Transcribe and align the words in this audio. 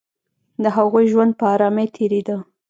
د 0.63 0.65
هغوی 0.77 1.05
ژوند 1.11 1.31
په 1.39 1.45
آرامۍ 1.53 1.87
تېرېده 1.95 2.37